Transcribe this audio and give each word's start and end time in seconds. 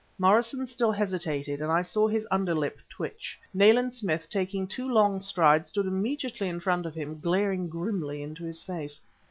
Morrison 0.17 0.65
still 0.65 0.91
hesitated, 0.91 1.61
and 1.61 1.71
I 1.71 1.83
saw 1.83 2.07
his 2.07 2.25
underlip 2.31 2.79
twitch. 2.89 3.37
Nayland 3.53 3.93
Smith, 3.93 4.31
taking 4.31 4.65
two 4.65 4.89
long 4.91 5.21
strides, 5.21 5.69
stood 5.69 5.85
immediately 5.85 6.49
in 6.49 6.59
front 6.59 6.87
of 6.87 6.95
him, 6.95 7.19
glaring 7.19 7.69
grimly 7.69 8.23
into 8.23 8.43
his 8.43 8.63
face. 8.63 8.99